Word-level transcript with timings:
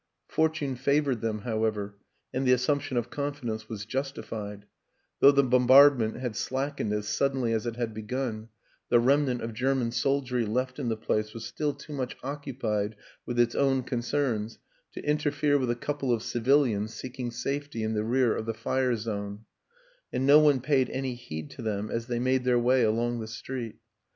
Fortune 0.27 0.75
fa 0.75 0.99
vored 0.99 1.21
them, 1.21 1.41
however, 1.41 1.99
and 2.33 2.43
the 2.43 2.53
assumption 2.53 2.97
of 2.97 3.11
con 3.11 3.35
fidence 3.35 3.69
was 3.69 3.85
justified; 3.85 4.65
though 5.19 5.31
the 5.31 5.43
bombardment 5.43 6.17
had 6.17 6.35
slackened 6.35 6.91
as 6.91 7.07
suddenly 7.07 7.53
as 7.53 7.67
it 7.67 7.75
had 7.75 7.93
begun, 7.93 8.49
the 8.89 8.99
remnant 8.99 9.43
of 9.43 9.53
German 9.53 9.91
soldiery 9.91 10.43
left 10.43 10.79
in 10.79 10.89
the 10.89 10.97
place 10.97 11.35
was 11.35 11.45
still 11.45 11.71
too 11.75 11.93
much 11.93 12.17
occupied 12.23 12.95
with 13.27 13.39
its 13.39 13.53
own 13.53 13.83
concerns 13.83 14.57
to 14.91 15.03
interfere 15.07 15.59
with 15.59 15.69
a 15.69 15.75
couple 15.75 16.11
of 16.11 16.23
civilians 16.23 16.91
seeking 16.95 17.29
safety 17.29 17.83
in 17.83 17.93
the 17.93 18.03
rear 18.03 18.35
of 18.35 18.47
the 18.47 18.55
fire 18.55 18.95
zone, 18.95 19.45
and 20.11 20.25
no 20.25 20.39
one 20.39 20.59
paid 20.61 20.89
any 20.89 21.13
heed 21.13 21.51
to 21.51 21.61
them 21.61 21.91
as 21.91 22.07
they 22.07 22.17
made 22.17 22.43
their 22.43 22.57
way 22.57 22.81
along 22.81 23.19
the 23.19 23.27
street. 23.27 23.75